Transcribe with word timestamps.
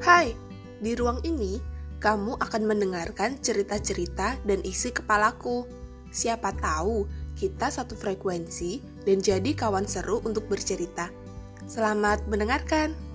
Hai, 0.00 0.32
di 0.80 0.96
ruang 0.96 1.20
ini 1.28 1.60
kamu 2.00 2.40
akan 2.40 2.62
mendengarkan 2.64 3.36
cerita-cerita 3.36 4.40
dan 4.48 4.64
isi 4.64 4.96
kepalaku. 4.96 5.68
Siapa 6.08 6.56
tahu 6.56 7.04
kita 7.36 7.68
satu 7.68 8.00
frekuensi 8.00 8.80
dan 9.04 9.20
jadi 9.20 9.52
kawan 9.52 9.84
seru 9.84 10.24
untuk 10.24 10.48
bercerita. 10.48 11.12
Selamat 11.68 12.24
mendengarkan. 12.32 13.09